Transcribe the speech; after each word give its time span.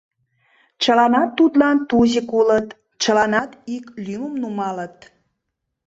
Чыланат 0.83 1.29
тудлан 1.37 1.77
Тузик 1.89 2.29
улыт, 2.39 2.67
чыланат 3.01 3.51
ик 3.75 3.85
лӱмым 4.03 4.33
нумалыт. 4.41 4.97